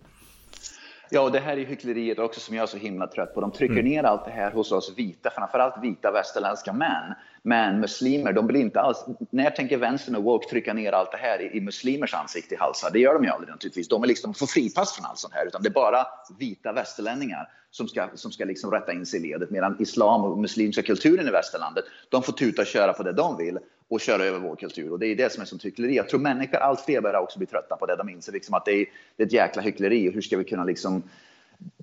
[1.09, 3.41] Ja, och det här är hyckleriet också som jag är så himla trött på.
[3.41, 3.85] De trycker mm.
[3.85, 7.13] ner allt det här hos oss vita, framförallt vita västerländska män.
[7.43, 9.05] Men muslimer, de vill inte alls...
[9.29, 12.57] När tänker vänstern och woke trycka ner allt det här i, i muslimers ansikte i
[12.57, 12.89] halsar?
[12.93, 13.87] Det gör de ju aldrig naturligtvis.
[13.87, 16.07] De är liksom, får fripass från allt sånt här, utan det är bara
[16.39, 19.49] vita västerlänningar som ska, som ska liksom rätta in sig i ledet.
[19.49, 23.37] Medan islam och muslimska kulturen i västerlandet, de får tuta och köra på det de
[23.37, 23.59] vill.
[23.89, 24.91] Och köra över vår kultur.
[24.91, 25.95] Och det är det som är som hyckleri.
[25.95, 27.95] Jag tror människor, allt fler börjar också bli trötta på det.
[27.95, 30.11] De inser liksom att det är, det är ett jäkla hyckleri.
[30.11, 31.03] Hur ska vi kunna liksom...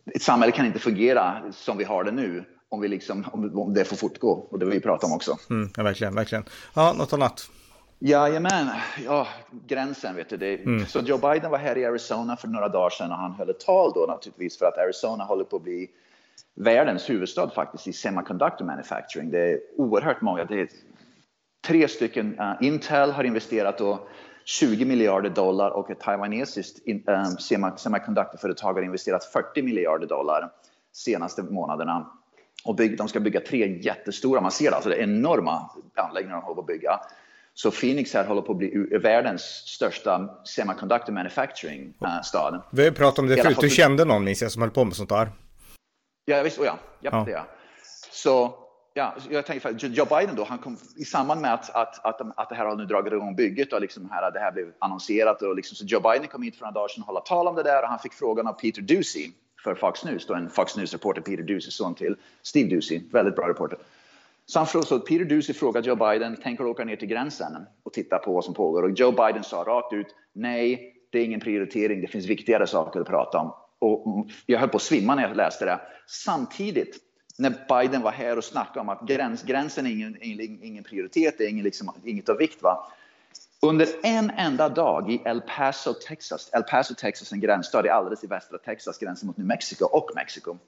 [0.06, 3.84] Ett samhälle kan inte fungera som vi har det nu om, vi liksom, om det
[3.84, 4.30] får fortgå.
[4.30, 5.36] Och det vill vi prata om också.
[5.50, 6.44] Mm, ja, verkligen, verkligen.
[6.74, 7.50] Ja, något annat?
[7.98, 8.66] Jajamän,
[9.04, 9.28] ja,
[9.66, 10.36] gränsen vet du.
[10.36, 10.54] Det.
[10.54, 10.86] Mm.
[10.86, 13.60] Så Joe Biden var här i Arizona för några dagar sedan och han höll ett
[13.60, 15.90] tal då naturligtvis för att Arizona håller på att bli
[16.54, 19.30] världens huvudstad faktiskt i semiconductor manufacturing.
[19.30, 20.44] Det är oerhört många.
[20.44, 20.68] Det är
[21.66, 22.38] tre stycken.
[22.40, 24.08] Uh, Intel har investerat då
[24.44, 30.50] 20 miljarder dollar och ett taiwanesiskt in, um, semiconductorföretag har investerat 40 miljarder dollar
[30.92, 32.10] senaste månaderna.
[32.64, 36.36] Och bygg, de ska bygga tre jättestora, man ser det, alltså det är enorma anläggningar
[36.36, 37.00] de håller på att bygga.
[37.54, 42.62] Så Phoenix här håller på att bli världens största semiconductor manufacturing uh, stad.
[42.70, 44.94] Vi har pratat om det förut, du kände någon minns jag som höll på med
[44.94, 45.28] sånt där.
[46.24, 47.24] Ja, visst, oh ja, ja, ja.
[47.24, 47.46] det ja.
[48.10, 48.63] Så
[48.94, 52.38] ja, jag tänker för Joe Biden då, han kom i samband med att, att, att,
[52.38, 55.42] att det här har nu dragit igång bygget och liksom här, det här blev annonserat
[55.42, 57.56] och liksom, så Joe Biden kom hit för några dagar sedan och höll tal om
[57.56, 59.32] det där och han fick frågan av Peter Ducey
[59.64, 63.48] för Fox News, då en Fox News-reporter, Peter Ducey, son till Steve Ducey, väldigt bra
[63.48, 63.78] reporter.
[64.46, 67.66] Så han frågade, så Peter Ducey frågade Joe Biden, tänker du åka ner till gränsen
[67.82, 68.82] och titta på vad som pågår?
[68.82, 73.00] Och Joe Biden sa rakt ut, nej, det är ingen prioritering, det finns viktigare saker
[73.00, 73.54] att prata om.
[73.78, 75.80] Och jag höll på att svimma när jag läste det.
[76.06, 76.98] Samtidigt,
[77.38, 81.38] när Biden var här och snackade om att gräns, gränsen är ingen, ingen, ingen prioritet,
[81.38, 82.62] det är ingen, liksom, inget av vikt.
[82.62, 82.90] Va?
[83.62, 88.26] Under en enda dag i El Paso, Texas, El Paso, Texas, en gränsstad alldeles i
[88.26, 90.58] västra Texas, gränsen mot New Mexico och Mexiko,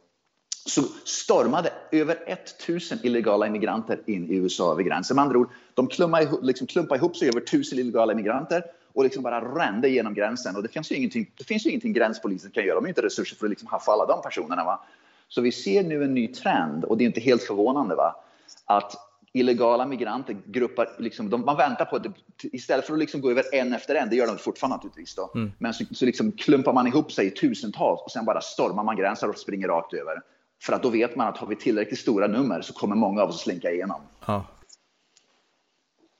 [0.66, 5.14] så stormade över 1000 illegala immigranter in i USA över gränsen.
[5.14, 9.05] Med andra ord, de klumpade ihop, liksom klumpade ihop sig över 1000 illegala immigranter och
[9.05, 10.57] liksom bara rände genom gränsen.
[10.57, 12.74] Och det finns ju ingenting, det finns ju ingenting gränspolisen kan göra.
[12.74, 14.64] De har inte resurser för att liksom haffa alla de personerna.
[14.64, 14.87] Va?
[15.28, 18.16] Så vi ser nu en ny trend och det är inte helt förvånande va?
[18.64, 18.96] att
[19.32, 22.06] illegala migranter gruppar, liksom, de, man väntar på att
[22.42, 25.30] istället för att liksom gå över en efter en, det gör de fortfarande naturligtvis då,
[25.34, 25.52] mm.
[25.58, 28.96] men så, så liksom klumpar man ihop sig i tusentals och sen bara stormar man
[28.96, 30.20] gränser och springer rakt över.
[30.62, 33.28] För att då vet man att har vi tillräckligt stora nummer så kommer många av
[33.28, 34.00] oss slinka igenom.
[34.26, 34.44] Ja.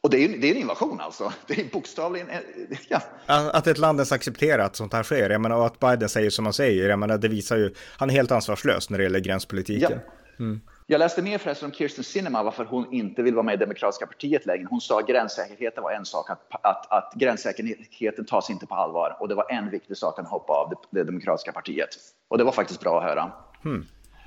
[0.06, 1.32] Och det är, det är en invasion alltså.
[1.46, 2.28] Det är bokstavligen...
[2.88, 3.00] Ja.
[3.26, 6.30] Att ett land ens accepterar att sånt här sker, jag menar, och att Biden säger
[6.30, 9.20] som han säger, jag menar, det visar ju, han är helt ansvarslös när det gäller
[9.20, 10.00] gränspolitiken.
[10.04, 10.44] Ja.
[10.44, 10.60] Mm.
[10.86, 14.06] Jag läste mer förresten om Kirsten Sinema varför hon inte vill vara med i Demokratiska
[14.06, 14.66] partiet längre.
[14.70, 19.16] Hon sa att gränssäkerheten var en sak, att, att, att gränssäkerheten tas inte på allvar.
[19.20, 21.88] Och det var en viktig sak att hoppa av det, det Demokratiska partiet.
[22.28, 23.32] Och det var faktiskt bra att höra.
[23.64, 23.86] Mm.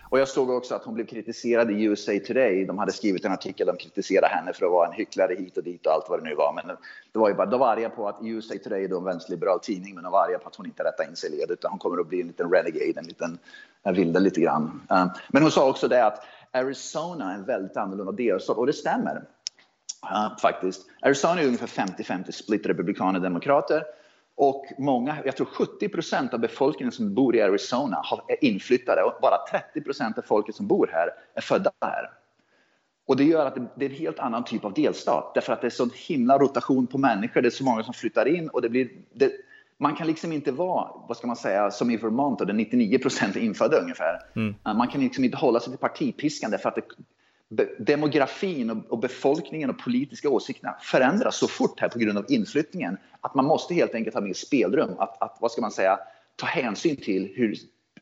[0.09, 2.65] Och jag såg också att hon blev kritiserad i USA Today.
[2.65, 5.63] De hade skrivit en artikel de kritiserade henne för att vara en hycklare hit och
[5.63, 6.53] dit och allt vad det nu var.
[6.53, 6.77] Men
[7.11, 9.95] det var ju bara, de var arga på att USA Today är en vänsterliberal tidning,
[9.95, 11.79] men de var arga på att hon inte rättar in sig i led, utan hon
[11.79, 13.39] kommer att bli en liten renegade, en liten
[13.95, 14.81] vilde lite grann.
[14.89, 18.73] Eh, men hon sa också det att Arizona är en väldigt annorlunda delstat och det
[18.73, 19.23] stämmer.
[20.05, 20.89] Uh, faktiskt.
[21.01, 23.83] Arizona är ungefär 50-50 split republikaner och demokrater.
[24.41, 29.13] Och många, jag tror 70 procent av befolkningen som bor i Arizona är inflyttade och
[29.21, 32.09] bara 30 procent av folket som bor här är födda här.
[33.07, 35.67] Och det gör att det är en helt annan typ av delstat därför att det
[35.67, 37.41] är så himla rotation på människor.
[37.41, 38.89] Det är så många som flyttar in och det blir...
[39.13, 39.31] Det,
[39.77, 43.35] man kan liksom inte vara, vad ska man säga, som i Vermont där 99 procent
[43.35, 44.19] är infödda ungefär.
[44.35, 44.55] Mm.
[44.63, 46.81] Man kan liksom inte hålla sig till partipiskan därför att det,
[47.79, 53.35] demografin och, befolkningen och politiska åsikterna förändras så fort här på grund av inflyttningen att
[53.35, 54.89] man måste helt enkelt ha mer spelrum.
[54.99, 55.99] Att, att vad ska man säga,
[56.35, 57.55] ta hänsyn till hur,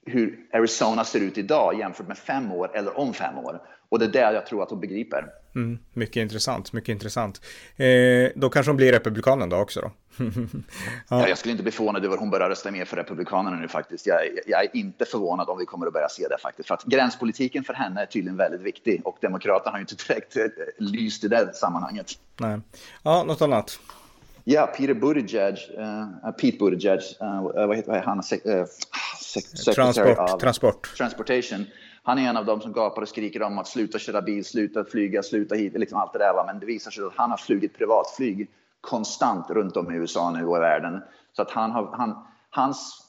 [0.05, 3.61] hur Arizona ser ut idag jämfört med fem år eller om fem år.
[3.89, 5.25] Och det är där jag tror att hon begriper.
[5.55, 7.41] Mm, mycket intressant, mycket intressant.
[7.75, 9.91] Eh, då kanske hon blir republikanen då också då?
[11.09, 11.21] ja.
[11.21, 11.27] ja.
[11.27, 14.07] jag skulle inte bli förvånad över hon börjar rösta mer för Republikanerna nu faktiskt.
[14.07, 16.67] Jag, jag, är inte förvånad om vi kommer att börja se det faktiskt.
[16.67, 20.37] För att gränspolitiken för henne är tydligen väldigt viktig och Demokraterna har ju inte direkt
[20.37, 20.43] eh,
[20.77, 22.11] lyst i det sammanhanget.
[22.37, 22.59] Nej.
[23.03, 23.79] Ja, något annat?
[24.49, 28.23] Ja, Peter Buttigieg, uh, Pete Buttigieg, uh, vad heter han?
[28.23, 28.65] Sek uh,
[29.75, 30.97] transport, transport.
[30.97, 31.65] Transportation.
[32.03, 34.85] Han är en av dem som gapar och skriker om att sluta köra bil, sluta
[34.85, 36.33] flyga, sluta hit, liksom allt det där.
[36.33, 36.43] Va?
[36.45, 38.47] Men det visar sig att han har flugit privatflyg
[38.81, 41.01] konstant runt om i USA nu och i världen.
[41.35, 43.07] Så att han har, han, hans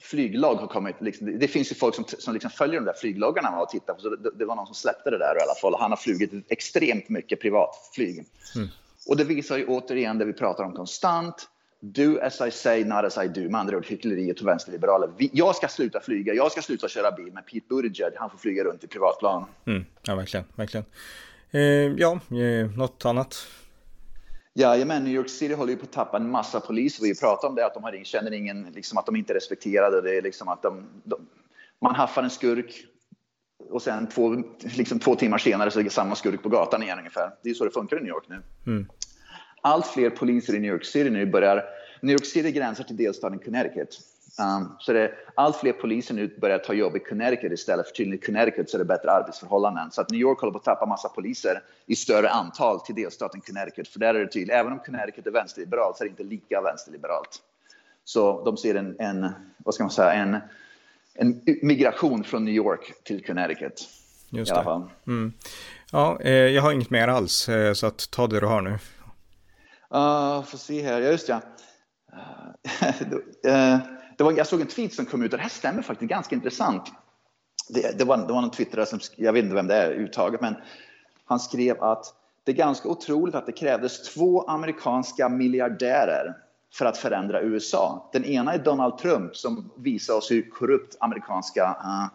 [0.00, 3.60] flyglag har kommit, liksom, det finns ju folk som, som liksom följer de där flygloggarna
[3.60, 5.80] och tittar på, så det, det, var någon som släppte det där i alla fall.
[5.80, 8.24] Han har flugit extremt mycket privatflyg.
[8.54, 8.68] Mm.
[9.08, 11.48] Och det visar ju återigen det vi pratar om konstant.
[11.80, 13.40] Do as I say, not as I do.
[13.40, 15.10] Med andra ord hyckleriet och vänsterliberaler.
[15.18, 18.64] Jag ska sluta flyga, jag ska sluta köra bil, men Pete Buttigieg, han får flyga
[18.64, 19.44] runt i privatplan.
[19.66, 19.84] Mm.
[20.02, 20.86] Ja, verkligen, verkligen.
[21.50, 21.60] Eh,
[21.96, 23.46] ja, eh, något annat?
[24.58, 27.02] Jajamän, New York City håller ju på att tappa en massa poliser.
[27.02, 30.00] Vi pratar om det, att de har, känner ingen, liksom att de inte är respekterade.
[30.00, 31.26] Det är liksom att de, de,
[31.82, 32.86] man haffar en skurk
[33.70, 34.42] och sen två,
[34.76, 37.30] liksom två timmar senare så är samma skurk på gatan igen ungefär.
[37.42, 38.42] Det är så det funkar i New York nu.
[38.66, 38.86] Mm.
[39.60, 41.64] allt fler poliser i New York City nu börjar,
[42.02, 43.98] New York City gränsar till delstaten Connecticut.
[44.38, 48.22] Um, så det allt fler poliser nu börjar ta jobb i Connecticut istället för tydligen
[48.22, 49.90] i Connecticut så är det bättre arbetsförhållanden.
[49.90, 53.40] Så att New York håller på att tappa massa poliser i större antal till delstaten
[53.40, 53.88] Connecticut.
[53.88, 56.60] För där är det tydligt, även om Connecticut är vänsterliberalt så är det inte lika
[56.60, 57.42] vänsterliberalt.
[58.04, 60.38] Så de ser en, en vad ska man säga, en,
[61.14, 63.88] en migration från New York till Connecticut.
[64.30, 64.88] Just det.
[65.06, 65.32] Mm.
[65.92, 68.78] Ja, eh, jag har inget mer alls, eh, så att ta det du har nu.
[69.94, 71.40] Uh, får se här, ja just ja.
[73.46, 73.78] Uh,
[74.16, 76.34] det var, jag såg en tweet som kom ut och det här stämmer faktiskt ganska
[76.34, 76.92] intressant.
[77.68, 80.40] Det, det, var, det var någon twittrare som, jag vet inte vem det är uttaget,
[80.40, 80.54] men
[81.24, 86.34] han skrev att det är ganska otroligt att det krävdes två amerikanska miljardärer
[86.74, 88.10] för att förändra USA.
[88.12, 92.06] Den ena är Donald Trump som visar oss hur korrupt amerikanska eh,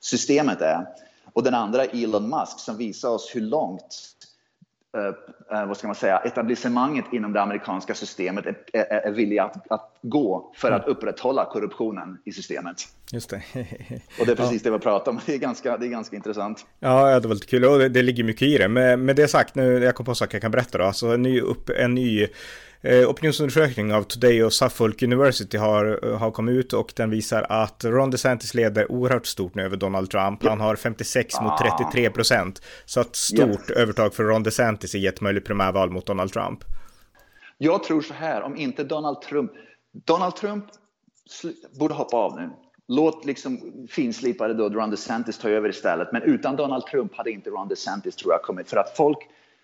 [0.00, 0.86] systemet är.
[1.32, 4.16] Och den andra är Elon Musk som visar oss hur långt
[4.96, 9.44] eh, eh vad ska man säga, etablissemanget inom det amerikanska systemet är, är, är villiga
[9.44, 10.96] att, att, gå för att mm.
[10.96, 12.76] upprätthålla korruptionen i systemet.
[13.12, 13.42] Just det.
[14.20, 14.70] och det är precis ja.
[14.70, 15.20] det vi pratar om.
[15.26, 16.66] Det är ganska, det är ganska intressant.
[16.80, 18.68] Ja, det var lite kul och det, det ligger mycket i det.
[18.68, 20.84] Men med det sagt, nu jag kom på saker jag kan berätta då.
[20.84, 22.28] Alltså en ny, upp, en ny
[22.86, 27.84] Eh, opinionsundersökning av Today och Suffolk University har, har kommit ut och den visar att
[27.84, 30.44] Ron DeSantis leder oerhört stort nu över Donald Trump.
[30.44, 31.42] Han har 56 ah.
[31.42, 32.62] mot 33 procent.
[32.84, 33.78] Så ett stort yep.
[33.78, 36.64] övertag för Ron DeSantis i ett möjligt primärval mot Donald Trump.
[37.58, 39.50] Jag tror så här, om inte Donald Trump...
[40.04, 40.64] Donald Trump
[41.78, 42.50] borde hoppa av nu.
[42.88, 43.58] Låt liksom
[43.90, 46.12] finslipade då Ron DeSantis ta över istället.
[46.12, 48.70] Men utan Donald Trump hade inte Ron DeSantis tror jag kommit.
[48.70, 49.18] För att folk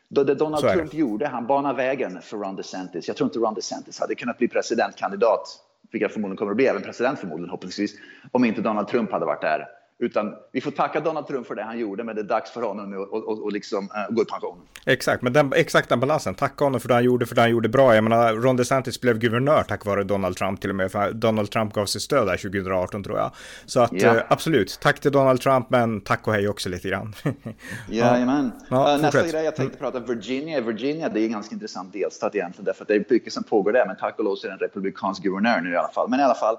[0.08, 3.08] det Donald Trump gjorde, han banade vägen för Ron DeSantis.
[3.08, 5.58] Jag tror inte Ron DeSantis hade kunnat bli presidentkandidat,
[5.90, 7.94] vilket förmodligen kommer att bli, även president förmodligen, hoppningsvis,
[8.32, 9.66] om inte Donald Trump hade varit där.
[10.02, 12.62] Utan vi får tacka Donald Trump för det han gjorde, men det är dags för
[12.62, 14.58] honom nu att liksom, uh, gå i pension.
[14.86, 16.34] Exakt, men den, exakt den balansen.
[16.34, 17.94] Tacka honom för det han gjorde, för det han gjorde bra.
[17.94, 21.50] Jag menar, Ron DeSantis blev guvernör tack vare Donald Trump till och med, för Donald
[21.50, 23.30] Trump gav sitt stöd där 2018 tror jag.
[23.66, 24.14] Så att ja.
[24.14, 27.14] uh, absolut, tack till Donald Trump, men tack och hej också lite grann.
[27.88, 28.52] Jajamän.
[28.68, 30.60] Ja, uh, nästa grej jag tänkte prata om, Virginia.
[30.60, 33.72] Virginia, det är en ganska intressant delstat egentligen, därför att det är mycket som pågår
[33.72, 36.10] där, men tack och lov så är det en republikansk guvernör nu i alla fall.
[36.10, 36.56] Men i alla fall,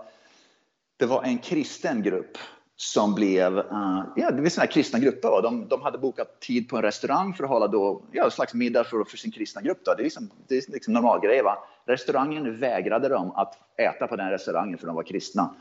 [1.00, 2.38] det var en kristen grupp
[2.76, 5.42] som blev, uh, ja, det var sådana kristna grupper.
[5.42, 8.54] De, de hade bokat tid på en restaurang för att hålla då, ja, en slags
[8.54, 9.80] middag för, för sin kristna grupp.
[9.86, 9.94] Då.
[9.94, 11.42] Det är liksom, det är liksom normal grej.
[11.42, 11.58] Va?
[11.86, 15.56] Restaurangen vägrade dem att äta på den restaurangen för de var kristna.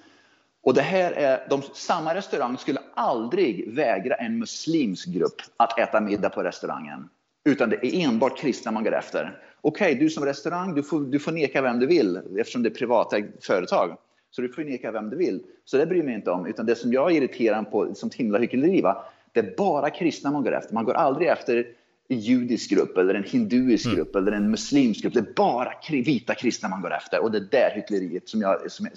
[0.63, 6.01] Och det här är, de, samma restaurang skulle aldrig vägra en muslimsk grupp att äta
[6.01, 7.09] middag på restaurangen.
[7.45, 9.41] Utan det är enbart kristna man går efter.
[9.61, 12.69] Okej, okay, du som restaurang, du får, du får neka vem du vill eftersom det
[12.69, 13.97] är privatägt företag.
[14.33, 15.43] Så du får neka vem du vill.
[15.65, 16.47] Så det bryr mig inte om.
[16.47, 18.83] Utan det som jag är irriterad på som himla hyckleri,
[19.33, 20.75] det är bara kristna man går efter.
[20.75, 21.67] Man går aldrig efter
[22.09, 23.97] en judisk grupp eller en hinduisk mm.
[23.97, 25.15] grupp eller en muslimsk grupp.
[25.15, 27.23] Det är bara vita kristna man går efter.
[27.23, 28.93] Och det är där hyckleriet som, jag, som, är,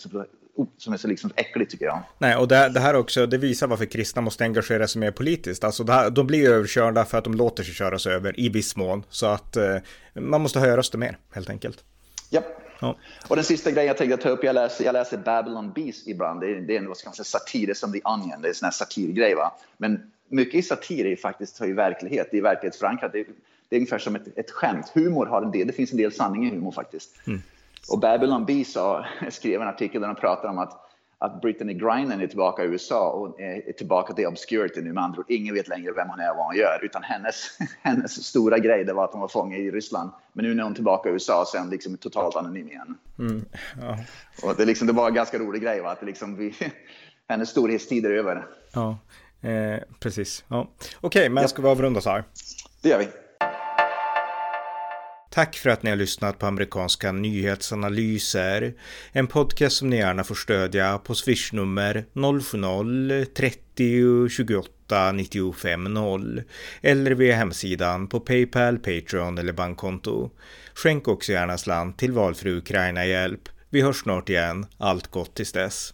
[0.77, 1.99] som är så liksom äckligt tycker jag.
[2.17, 5.63] Nej, och det, det, här också, det visar varför kristna måste engagera sig mer politiskt.
[5.63, 9.03] Alltså här, de blir överkörda för att de låter sig köras över i viss mån.
[9.09, 9.77] Så att eh,
[10.13, 11.83] man måste höja röster mer, helt enkelt.
[12.29, 12.41] Ja.
[12.79, 12.95] Ja.
[13.27, 16.41] Och den sista grejen jag tänkte ta upp, jag läser, jag läser Babylon Beast ibland.
[16.41, 18.49] Det är, det är en vad ska man säga, satir, som The Onion, det är
[18.49, 19.35] en sån här satirgrej.
[19.35, 19.51] Va?
[19.77, 23.11] Men mycket i satir är faktiskt är verklighet, det är verklighetsförankrat.
[23.11, 23.25] Det är,
[23.69, 24.91] det är ungefär som ett, ett skämt.
[24.93, 27.27] Humor har en del, det finns en del sanning i humor faktiskt.
[27.27, 27.41] Mm.
[27.89, 28.77] Och Babylon Beast
[29.29, 30.84] skrev en artikel där de pratar om att
[31.17, 35.19] att Brittany Griner är tillbaka i USA och är tillbaka till obscurity nu med andra
[35.19, 35.25] ord.
[35.29, 36.79] Ingen vet längre vem hon är och vad hon gör.
[36.83, 40.11] Utan hennes, hennes stora grej det var att hon var fånge i Ryssland.
[40.33, 42.97] Men nu när hon är tillbaka i USA så är hon liksom totalt anonym igen.
[43.19, 43.45] Mm,
[43.81, 43.97] ja.
[44.43, 45.81] Och det, liksom, det var en ganska rolig grej.
[45.81, 45.91] Va?
[45.91, 46.55] Att liksom, vi,
[47.27, 48.47] hennes storhetstid är över.
[48.73, 48.97] Ja,
[49.41, 50.43] eh, precis.
[50.47, 50.61] Ja.
[50.61, 51.47] Okej, okay, men ja.
[51.47, 52.23] ska vi avrunda så här?
[52.81, 53.07] Det gör vi.
[55.35, 58.73] Tack för att ni har lyssnat på amerikanska nyhetsanalyser.
[59.11, 66.41] En podcast som ni gärna får stödja på swishnummer 070-30 28 95 0
[66.81, 70.29] eller via hemsidan på Paypal, Patreon eller bankkonto.
[70.73, 73.49] Skänk också gärna slant till valfri Ukraina-hjälp.
[73.69, 74.65] Vi hörs snart igen.
[74.77, 75.93] Allt gott tills dess.